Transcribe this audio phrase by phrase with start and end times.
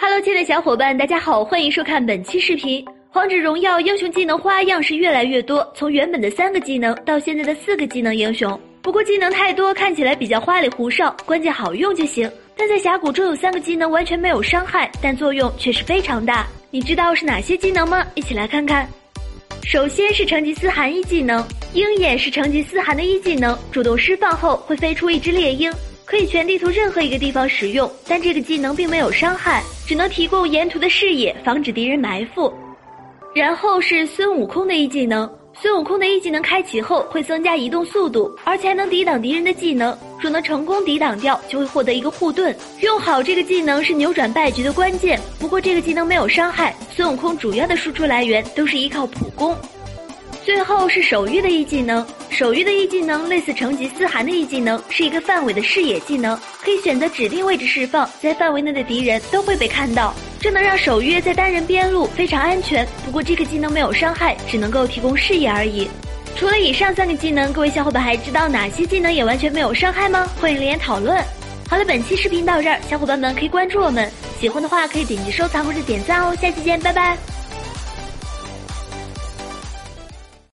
[0.00, 2.84] Hello，亲爱的小伙伴，大家好，欢迎收看本期视频。
[3.14, 8.58] 王者荣耀英雄技能花样是越来越多，从原本的三个技能到现在的四个技能英雄。
[8.80, 12.30] 不过技能太多，看起来比较花里胡哨，关键好用就行。
[12.56, 16.46] 但在峡谷中有三个技能完全没有伤害，但作用却是非常大。
[16.70, 18.06] 你知道是哪些技能吗？
[18.14, 18.88] 一起来看看。
[19.64, 21.44] 首先是成吉思汗一技能，
[21.74, 25.72] 鹰眼是成吉思汗的一技能，主动释放后会飞出一只猎鹰。
[26.08, 32.50] 可以全地图任何一个地方使用，但这个技能并没有伤害，只能提供沿途的视野，防止敌人埋伏。
[33.34, 39.94] 然后是孙悟空的一技能，孙悟空的一技能开启后会增加移动速度，而且还能抵挡敌人的技能。
[40.18, 42.56] 若能成功抵挡掉，就会获得一个护盾。
[42.80, 45.20] 用好这个技能是扭转败局的关键。
[45.38, 49.54] 不过这个技能没有伤害，孙悟空主要的输出来源都是依靠普攻。
[50.42, 52.04] 最后是守御的一技能，
[52.38, 62.86] 守约的一技能类似成吉思汗的一技能，是一个范围的视野技能，可以选择指定位置释放，在范围内的敌人都会被看到，这能让守约在单人边路非常安全。
[63.04, 65.88] 不过这个技能没有伤害，只能够提供视野而已。
[66.36, 70.24] 除了以上三个技能，各位小伙伴还知道哪些技能也完全没有伤害吗？
[70.40, 71.20] 欢迎留言讨论。
[71.68, 74.08] 好了，本期视频到这儿，小伙伴们可以关注我们，
[74.40, 76.36] 喜欢的话可以点击收藏或者点赞哦。
[76.40, 77.37] 下期见，拜拜。